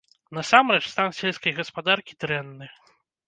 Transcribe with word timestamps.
Насамрэч, 0.37 0.79
стан 0.93 1.11
сельскай 1.17 1.53
гаспадаркі 1.59 2.17
дрэнны. 2.23 2.71